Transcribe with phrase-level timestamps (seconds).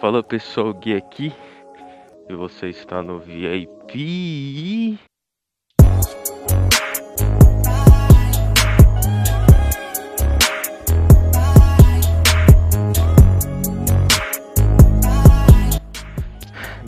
[0.00, 1.32] Fala pessoal, Gui aqui.
[2.28, 4.98] E você está no VIP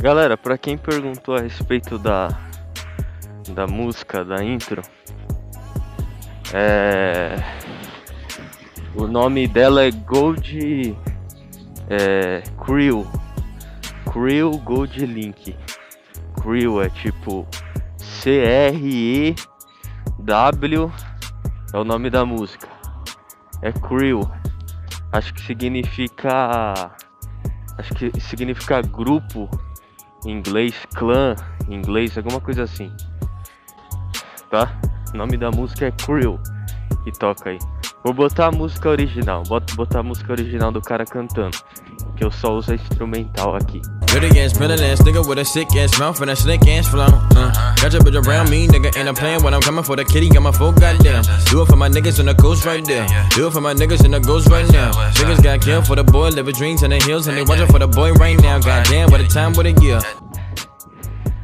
[0.06, 2.28] Galera, para quem perguntou a respeito da
[3.52, 4.80] da música da intro,
[6.54, 7.34] é
[8.94, 10.96] o nome dela é Gold
[11.90, 13.04] é, Creel.
[14.12, 15.56] Creel Gold Link.
[16.40, 17.44] Creel é tipo
[17.98, 19.32] C-R-E-W
[21.74, 22.68] é o nome da música.
[23.60, 24.20] É Creel.
[25.10, 26.92] Acho que significa.
[27.76, 29.50] Acho que significa grupo
[30.24, 31.34] em inglês, clã
[31.68, 32.92] em inglês, alguma coisa assim.
[34.50, 34.72] Tá?
[35.12, 36.38] O nome da música é Creel.
[37.04, 37.58] E toca aí.
[38.02, 41.56] Vou botar a música original, vou botar a música original do cara cantando.
[42.16, 43.82] Que eu só uso instrumental aqui.
[44.10, 47.04] Good against ass nigga with a sick ass mouth and a slick ass flow.
[47.04, 50.04] Uh, got your bitch around me, nigga, and I'm playing when I'm coming for the
[50.06, 51.22] kitty, got my full goddamn.
[51.50, 53.06] Do it for my niggas in the coast right there.
[53.34, 54.92] Do it for my niggas in the ghost right now.
[55.16, 57.78] Niggas got killed for the boy, living dreams in the hills, and they watching for
[57.78, 58.58] the boy right now.
[58.58, 60.00] Goddamn, what a time, what a year.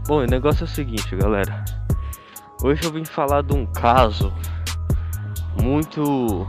[0.07, 1.63] Bom, o negócio é o seguinte, galera.
[2.63, 4.33] Hoje eu vim falar de um caso
[5.61, 6.49] muito,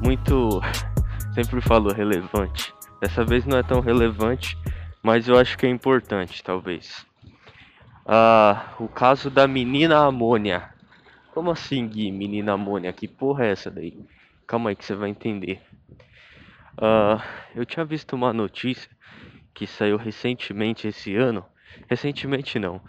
[0.00, 0.60] muito,
[1.34, 2.72] sempre falo relevante.
[3.00, 4.58] Dessa vez não é tão relevante,
[5.02, 7.06] mas eu acho que é importante, talvez.
[8.04, 10.68] Ah, o caso da menina amônia.
[11.32, 12.92] Como assim, Gui, menina amônia?
[12.92, 13.98] Que porra é essa daí?
[14.46, 15.62] Calma aí que você vai entender.
[16.76, 17.24] Ah,
[17.54, 18.90] eu tinha visto uma notícia
[19.54, 21.44] que saiu recentemente esse ano.
[21.88, 22.82] Recentemente não,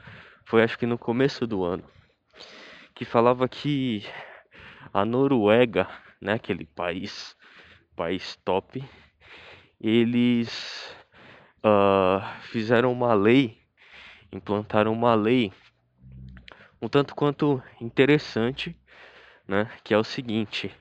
[0.45, 1.83] foi acho que no começo do ano.
[2.93, 4.05] Que falava que
[4.93, 5.87] a Noruega,
[6.19, 7.35] né, aquele país,
[7.95, 8.83] país top,
[9.81, 10.95] eles
[11.65, 12.21] uh,
[12.51, 13.57] fizeram uma lei,
[14.31, 15.51] implantaram uma lei
[16.81, 18.75] um tanto quanto interessante,
[19.47, 20.75] né, que é o seguinte,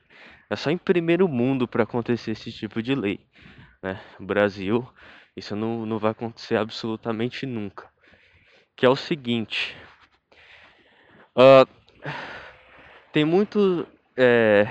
[0.49, 3.21] é só em primeiro mundo para acontecer esse tipo de lei,
[3.83, 4.89] né, Brasil,
[5.37, 7.89] isso não, não vai acontecer absolutamente nunca,
[8.75, 9.77] que é o seguinte,
[11.37, 11.69] uh,
[13.13, 14.67] tem muito é,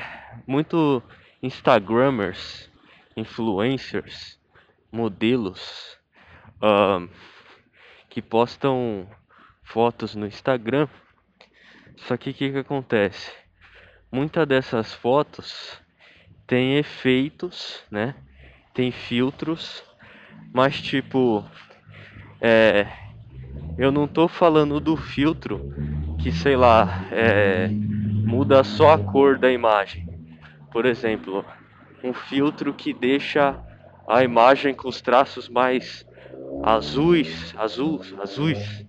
[0.47, 1.03] muito
[1.43, 2.68] Instagramers,
[3.19, 4.39] influencers,
[4.91, 5.97] modelos
[6.61, 7.09] uh,
[8.09, 9.07] que postam
[9.63, 10.87] fotos no Instagram.
[11.97, 13.31] Só que o que, que acontece?
[14.11, 15.79] Muitas dessas fotos
[16.47, 18.15] tem efeitos, né?
[18.73, 19.83] Tem filtros,
[20.53, 21.45] mas tipo,
[22.41, 22.87] é,
[23.77, 25.61] eu não tô falando do filtro
[26.19, 27.69] que sei lá, é,
[28.25, 30.07] muda só a cor da imagem.
[30.71, 31.45] Por exemplo,
[32.03, 33.59] um filtro que deixa
[34.07, 36.05] a imagem com os traços mais
[36.63, 38.85] azuis, azuis, azuis,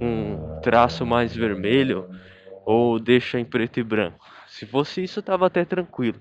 [0.00, 2.08] um traço mais vermelho
[2.64, 4.24] ou deixa em preto e branco.
[4.46, 6.20] Se fosse isso, tava até tranquilo.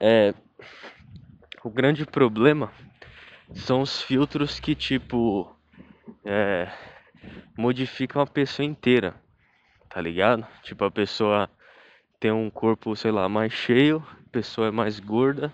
[0.00, 0.34] É,
[1.62, 2.72] o grande problema
[3.54, 5.54] são os filtros que tipo
[6.24, 6.68] é,
[7.56, 9.14] modificam a pessoa inteira,
[9.88, 10.46] tá ligado?
[10.62, 11.50] Tipo a pessoa
[12.22, 15.52] tem um corpo, sei lá, mais cheio, a pessoa é mais gorda.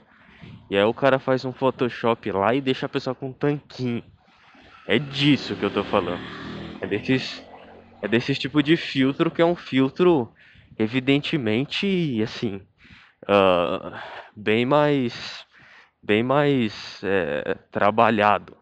[0.68, 4.04] E aí o cara faz um Photoshop lá e deixa a pessoa com um tanquinho.
[4.86, 6.20] É disso que eu tô falando.
[6.82, 7.42] É desses,
[8.02, 10.30] é desse tipo de filtro que é um filtro,
[10.78, 12.60] evidentemente, assim,
[13.22, 13.98] uh,
[14.36, 15.46] bem mais,
[16.02, 18.54] bem mais é, trabalhado,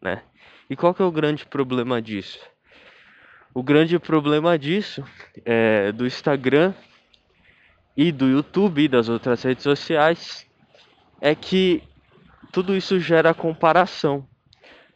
[0.00, 0.22] né?
[0.70, 2.38] E qual que é o grande problema disso?
[3.52, 5.04] O grande problema disso
[5.44, 6.72] é do Instagram
[7.98, 10.48] e do YouTube e das outras redes sociais
[11.20, 11.82] é que
[12.52, 14.24] tudo isso gera comparação.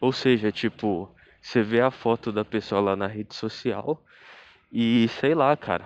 [0.00, 4.00] Ou seja, tipo, você vê a foto da pessoa lá na rede social
[4.70, 5.84] e sei lá, cara.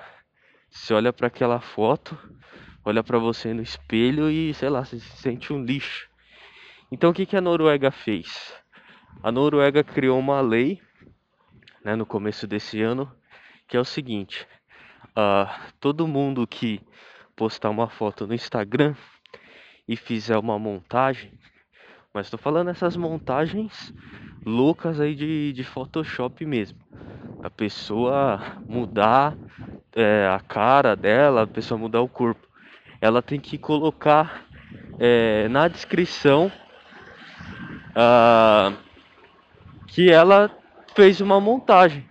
[0.69, 2.19] Você olha para aquela foto,
[2.85, 6.11] olha para você no espelho e sei lá, você se sente um lixo.
[6.93, 8.55] Então o que, que a Noruega fez?
[9.23, 10.83] A Noruega criou uma lei
[11.83, 13.11] né, no começo desse ano
[13.67, 14.47] que é o seguinte:
[15.17, 16.81] uh, todo mundo que
[17.35, 18.95] postar uma foto no Instagram
[19.89, 21.33] e fizer uma montagem,
[22.13, 23.93] mas estou falando essas montagens
[24.45, 26.79] loucas aí de, de Photoshop mesmo.
[27.43, 29.37] A pessoa mudar
[29.95, 32.47] é, a cara dela, a pessoa mudar o corpo.
[33.01, 34.45] Ela tem que colocar
[34.99, 36.51] é, na descrição
[37.91, 38.77] uh,
[39.87, 40.51] que ela
[40.95, 42.05] fez uma montagem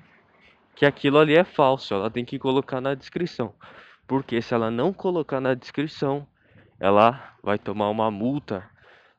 [0.76, 1.94] que aquilo ali é falso.
[1.94, 3.54] Ela tem que colocar na descrição.
[4.08, 6.28] Porque se ela não colocar na descrição,
[6.80, 8.70] ela vai tomar uma multa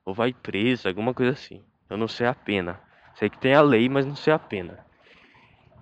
[0.05, 1.63] ou vai presa, alguma coisa assim.
[1.91, 2.81] Eu não sei a pena.
[3.15, 4.79] Sei que tem a lei, mas não sei a pena.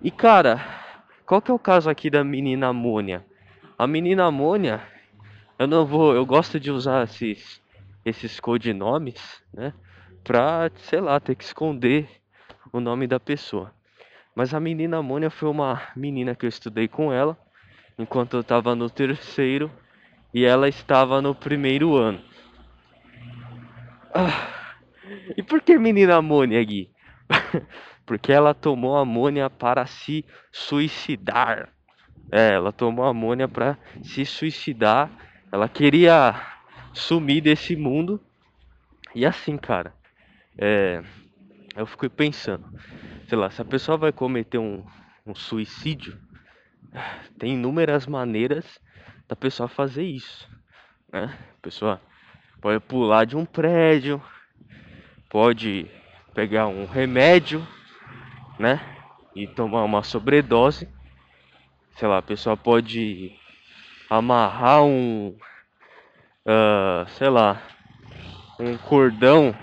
[0.01, 0.63] E cara,
[1.25, 3.25] qual que é o caso aqui da menina Amônia?
[3.77, 4.81] A menina Amônia,
[5.59, 7.61] eu não vou, eu gosto de usar esses
[8.05, 9.73] esses codinomes, né?
[10.23, 12.07] Pra, sei lá, ter que esconder
[12.71, 13.73] o nome da pessoa.
[14.35, 17.37] Mas a menina Amônia foi uma menina que eu estudei com ela
[17.97, 19.71] enquanto eu estava no terceiro
[20.33, 22.21] e ela estava no primeiro ano.
[24.13, 24.75] Ah,
[25.37, 26.89] e por que menina Amônia, Gui?
[28.05, 31.69] Porque ela tomou amônia para se suicidar.
[32.31, 35.09] É, ela tomou amônia para se suicidar.
[35.51, 36.35] Ela queria
[36.93, 38.21] sumir desse mundo.
[39.13, 39.93] E assim, cara,
[40.57, 41.01] é,
[41.75, 42.65] eu fiquei pensando,
[43.27, 44.85] sei lá, se a pessoa vai cometer um,
[45.25, 46.17] um suicídio,
[47.37, 48.79] tem inúmeras maneiras
[49.27, 50.47] da pessoa fazer isso,
[51.11, 51.37] né?
[51.57, 52.01] A pessoa
[52.61, 54.21] pode pular de um prédio,
[55.29, 55.89] pode
[56.33, 57.65] pegar um remédio,
[58.57, 58.79] né?
[59.35, 60.87] E tomar uma sobredose.
[61.97, 63.35] Sei lá, a pessoa pode
[64.09, 65.35] amarrar um,
[66.45, 67.61] uh, sei lá,
[68.59, 69.55] um cordão,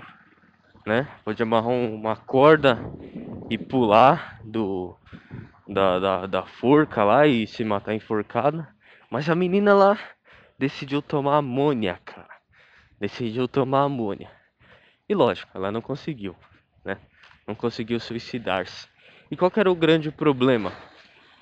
[0.87, 1.09] né?
[1.25, 2.79] Pode amarrar uma corda
[3.49, 4.97] e pular do
[5.67, 8.69] da, da, da forca lá e se matar enforcada.
[9.11, 9.99] Mas a menina lá
[10.59, 12.31] decidiu tomar amônia, cara.
[13.01, 14.31] Decidiu tomar amônia.
[15.09, 16.37] E lógico, ela não conseguiu,
[16.85, 16.99] né?
[17.47, 18.89] Não conseguiu suicidar-se.
[19.31, 20.73] E qual era o grande problema?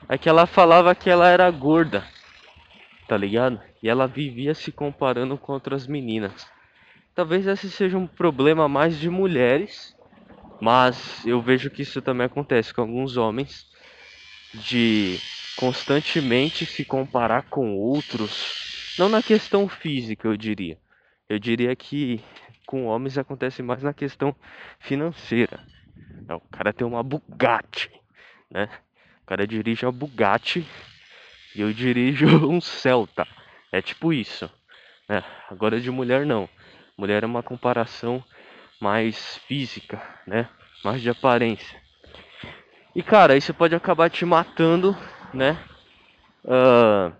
[0.09, 2.05] É que ela falava que ela era gorda,
[3.07, 3.61] tá ligado?
[3.83, 6.51] E ela vivia se comparando com outras meninas.
[7.15, 9.95] Talvez esse seja um problema mais de mulheres,
[10.61, 13.67] mas eu vejo que isso também acontece com alguns homens
[14.55, 15.19] de
[15.57, 20.79] constantemente se comparar com outros, não na questão física, eu diria.
[21.29, 22.21] Eu diria que
[22.67, 24.35] com homens acontece mais na questão
[24.79, 25.61] financeira.
[26.29, 27.91] É, o cara tem uma Bugatti,
[28.51, 28.69] né?
[29.23, 30.67] O cara dirige uma Bugatti
[31.55, 33.27] e eu dirijo um Celta.
[33.73, 34.51] É tipo isso.
[35.09, 35.23] Né?
[35.49, 36.49] Agora de mulher não.
[37.01, 38.23] Mulher é uma comparação
[38.79, 40.51] mais física, né?
[40.85, 41.81] Mais de aparência.
[42.95, 44.95] E cara, isso pode acabar te matando,
[45.33, 45.59] né?
[46.45, 47.11] Uh,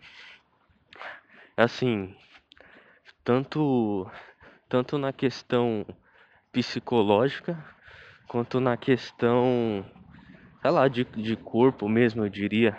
[1.57, 2.15] assim,
[3.25, 4.07] tanto
[4.69, 5.87] tanto na questão
[6.53, 7.57] psicológica
[8.29, 9.83] quanto na questão,
[10.61, 12.79] sei lá, de, de corpo mesmo, eu diria,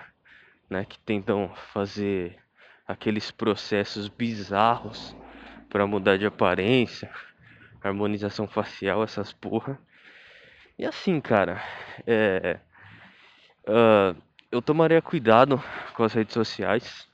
[0.70, 0.86] né?
[0.86, 2.38] Que tentam fazer
[2.88, 5.16] aqueles processos bizarros
[5.72, 7.10] para mudar de aparência,
[7.84, 9.80] harmonização facial, essas porra.
[10.78, 11.60] E assim, cara,
[12.06, 12.60] é
[13.68, 14.20] Uh,
[14.52, 15.62] eu tomaria cuidado
[15.94, 17.08] com as redes sociais,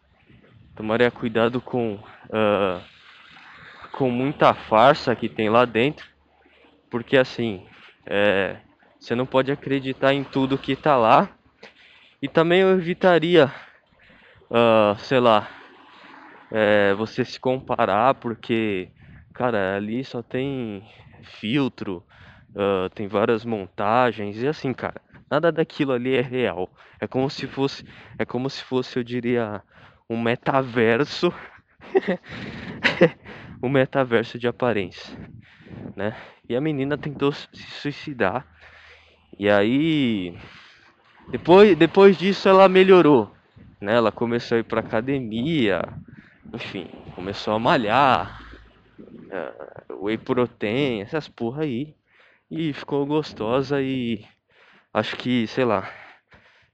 [0.76, 2.82] tomaria cuidado com, uh,
[3.92, 6.08] com muita farsa que tem lá dentro,
[6.90, 7.68] porque assim,
[8.06, 8.58] é,
[8.98, 11.30] você não pode acreditar em tudo que tá lá,
[12.22, 13.54] e também eu evitaria,
[14.50, 15.50] uh, sei lá,
[16.52, 18.90] é, você se comparar, porque,
[19.34, 20.84] cara, ali só tem
[21.24, 22.04] filtro,
[22.96, 26.70] tem várias montagens, e assim, cara Nada daquilo ali é real.
[27.00, 27.84] É como se fosse,
[28.18, 29.62] é como se fosse, eu diria,
[30.10, 31.34] um metaverso,
[33.62, 35.18] um metaverso de aparência,
[35.96, 36.16] né?
[36.48, 37.48] E a menina tentou se
[37.82, 38.48] suicidar.
[39.38, 40.34] E aí,
[41.30, 43.36] depois, depois disso ela melhorou,
[43.82, 43.96] né?
[43.96, 45.82] Ela começou a ir pra academia,
[46.54, 48.42] enfim, começou a malhar,
[49.00, 51.96] uh, whey protein, essas porra aí.
[52.50, 54.26] E ficou gostosa e
[54.94, 55.92] acho que, sei lá,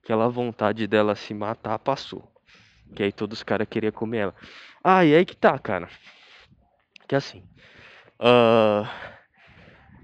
[0.03, 2.31] aquela vontade dela se matar passou.
[2.95, 4.35] Que aí todos os caras queriam comer ela.
[4.83, 5.89] Ah, e aí que tá, cara.
[7.07, 7.43] Que assim.
[8.19, 8.87] Uh,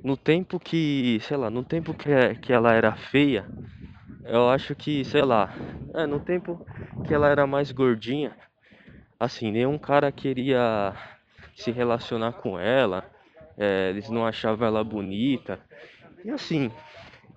[0.03, 2.09] no tempo que, sei lá, no tempo que,
[2.41, 3.47] que ela era feia,
[4.23, 5.53] eu acho que, sei lá,
[5.93, 6.65] é, no tempo
[7.03, 8.35] que ela era mais gordinha,
[9.19, 10.93] assim, nenhum cara queria
[11.55, 13.03] se relacionar com ela,
[13.57, 15.59] é, eles não achavam ela bonita.
[16.23, 16.71] E assim,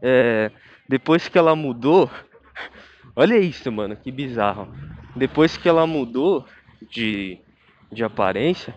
[0.01, 0.51] é,
[0.89, 2.09] depois que ela mudou,
[3.17, 4.69] olha isso, mano, que bizarro.
[5.17, 6.47] Depois que ela mudou
[6.91, 7.39] de,
[7.91, 8.75] de aparência,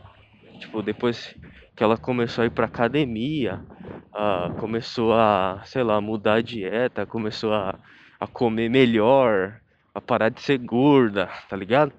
[0.60, 1.36] tipo, depois
[1.76, 3.64] que ela começou a ir pra academia,
[4.14, 7.78] uh, começou a, sei lá, mudar a dieta, começou a,
[8.20, 9.60] a comer melhor,
[9.94, 11.94] a parar de ser gorda, tá ligado?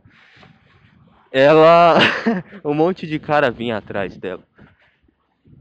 [1.37, 1.99] Ela.
[2.65, 4.43] um monte de cara vinha atrás dela.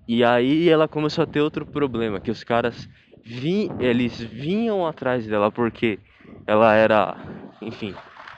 [0.07, 2.87] E aí ela começou a ter outro problema, que os caras
[3.25, 5.99] vi, eles vinham atrás dela porque
[6.47, 7.17] ela era,
[7.61, 7.93] enfim,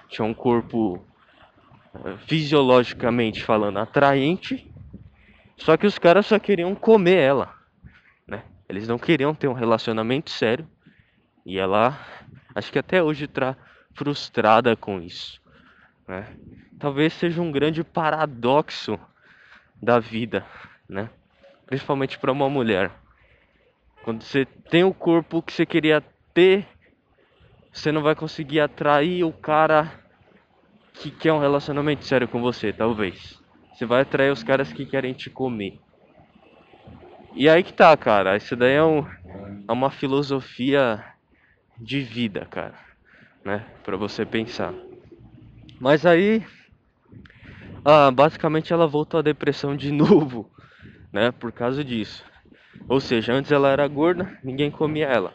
[0.10, 1.06] tinha um corpo
[1.94, 4.68] eh, fisiologicamente falando atraente,
[5.58, 7.54] só que os caras só queriam comer ela,
[8.28, 8.46] né?
[8.68, 10.68] Eles não queriam ter um relacionamento sério.
[11.46, 12.00] E ela,
[12.56, 13.56] acho que até hoje tá
[13.94, 15.40] frustrada com isso.
[16.08, 16.26] Né?
[16.80, 19.00] Talvez seja um grande paradoxo
[19.82, 20.46] da vida,
[20.88, 21.10] né?
[21.66, 22.92] Principalmente para uma mulher.
[24.04, 26.02] Quando você tem o corpo que você queria
[26.34, 26.66] ter,
[27.74, 29.92] você não vai conseguir atrair o cara
[30.94, 33.42] que quer um relacionamento sério com você, talvez.
[33.74, 35.80] Você vai atrair os caras que querem te comer.
[37.36, 38.36] E aí que tá, cara.
[38.36, 39.06] Isso daí é, um,
[39.68, 41.04] é uma filosofia
[41.78, 42.80] de vida, cara,
[43.46, 43.64] né?
[43.84, 44.74] Para você pensar.
[45.80, 46.44] Mas aí,
[47.86, 50.50] ah, basicamente ela voltou à depressão de novo,
[51.12, 51.32] né?
[51.32, 52.24] Por causa disso.
[52.90, 55.34] Ou seja, antes ela era gorda, ninguém comia ela.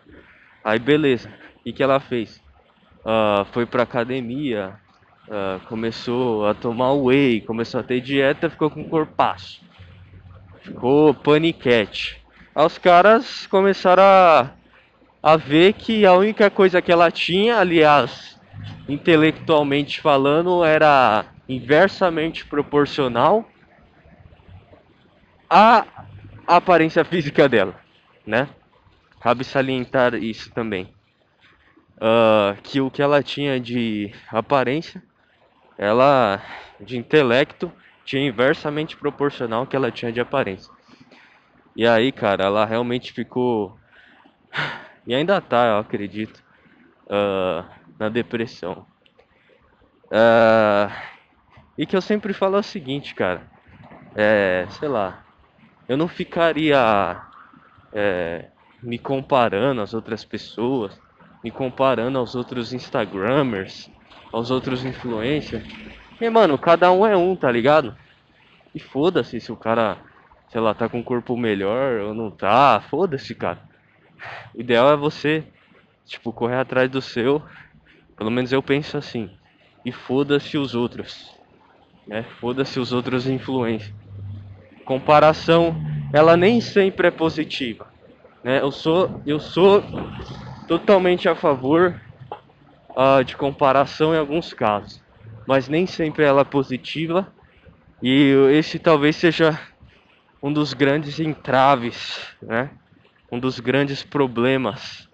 [0.64, 1.32] Aí beleza.
[1.64, 2.42] E que ela fez?
[3.00, 4.78] Uh, foi pra academia,
[5.28, 9.60] uh, começou a tomar whey, começou a ter dieta, ficou com corpaço.
[10.62, 12.22] Ficou paniquete.
[12.54, 14.50] Aí os caras começaram a,
[15.22, 18.38] a ver que a única coisa que ela tinha, aliás,
[18.88, 23.48] intelectualmente falando, era inversamente proporcional
[25.48, 25.86] à
[26.46, 27.74] aparência física dela,
[28.26, 28.48] né?
[29.20, 30.92] Cabe salientar isso também.
[31.96, 35.02] Uh, que o que ela tinha de aparência,
[35.78, 36.42] ela
[36.80, 37.72] de intelecto,
[38.04, 40.72] tinha inversamente proporcional ao que ela tinha de aparência.
[41.76, 43.78] E aí, cara, ela realmente ficou.
[45.04, 46.40] E ainda tá, eu acredito,
[47.06, 47.64] uh,
[48.02, 48.84] na depressão.
[50.06, 50.92] Uh,
[51.78, 53.48] e que eu sempre falo é o seguinte, cara.
[54.16, 55.24] É, sei lá.
[55.88, 57.22] Eu não ficaria
[57.92, 58.46] é,
[58.82, 61.00] me comparando às outras pessoas,
[61.44, 63.88] me comparando aos outros Instagramers,
[64.32, 65.64] aos outros influencers.
[66.20, 67.96] E, mano, cada um é um, tá ligado?
[68.74, 69.96] E foda-se se o cara,
[70.48, 72.82] sei lá, tá com um corpo melhor ou não tá.
[72.90, 73.60] Foda-se, cara.
[74.54, 75.44] O ideal é você,
[76.04, 77.42] tipo, correr atrás do seu.
[78.16, 79.30] Pelo menos eu penso assim.
[79.84, 81.30] E foda-se os outros.
[82.06, 82.24] Né?
[82.40, 83.92] Foda-se os outros influencers.
[84.84, 85.76] Comparação,
[86.12, 87.86] ela nem sempre é positiva.
[88.42, 88.60] Né?
[88.60, 89.82] Eu sou, eu sou
[90.66, 92.00] totalmente a favor
[92.90, 95.02] uh, de comparação em alguns casos,
[95.46, 97.26] mas nem sempre ela é positiva.
[98.02, 99.58] E esse talvez seja
[100.42, 102.70] um dos grandes entraves, né?
[103.30, 105.08] Um dos grandes problemas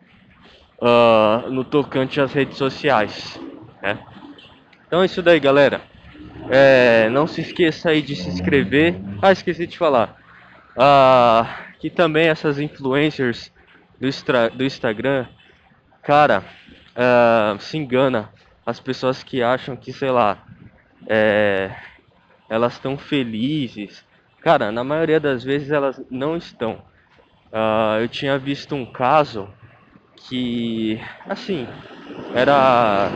[0.79, 3.39] uh, no tocante às redes sociais,
[3.83, 3.99] né?
[4.87, 5.83] Então é isso daí, galera.
[6.51, 8.99] É, não se esqueça aí de se inscrever.
[9.21, 10.17] Ah, esqueci de falar.
[10.77, 11.47] Uh,
[11.79, 13.53] que também essas influencers
[14.01, 14.09] do,
[14.57, 15.27] do Instagram,
[16.03, 16.43] cara,
[16.95, 18.33] uh, se engana
[18.65, 20.39] as pessoas que acham que, sei lá,
[21.07, 21.75] é,
[22.49, 24.05] elas estão felizes.
[24.41, 26.83] Cara, na maioria das vezes elas não estão.
[27.99, 29.49] Eu tinha visto um caso
[30.19, 31.67] que, assim,
[32.35, 33.11] era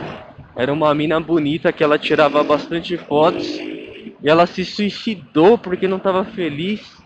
[0.55, 5.97] era uma mina bonita que ela tirava bastante fotos e ela se suicidou porque não
[5.97, 7.03] estava feliz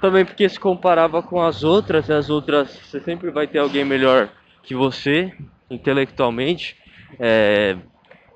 [0.00, 4.28] também porque se comparava com as outras, as outras você sempre vai ter alguém melhor
[4.62, 5.32] que você,
[5.70, 6.76] intelectualmente,
[7.20, 7.76] é,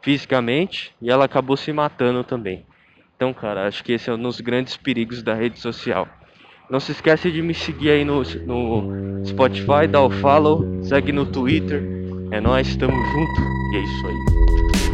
[0.02, 2.64] fisicamente, e ela acabou se matando também.
[3.16, 6.08] Então, cara, acho que esse é um dos grandes perigos da rede social.
[6.68, 11.24] Não se esquece de me seguir aí no, no Spotify, dá o follow, segue no
[11.24, 11.80] Twitter.
[12.32, 13.40] É nós, estamos junto
[13.72, 14.85] e é isso aí.